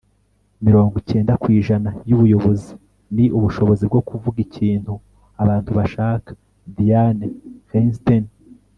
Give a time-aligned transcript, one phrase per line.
[0.65, 2.71] mirongo cyenda ku ijana y'ubuyobozi
[3.15, 4.93] ni ubushobozi bwo kuvuga ikintu
[5.41, 6.29] abantu bashaka.-
[6.75, 7.25] dianne
[7.69, 8.25] feinstein